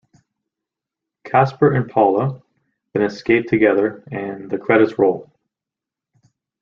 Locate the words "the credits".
4.49-4.97